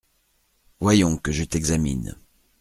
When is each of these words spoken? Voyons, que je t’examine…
Voyons, 0.79 1.17
que 1.19 1.31
je 1.31 1.43
t’examine… 1.43 2.17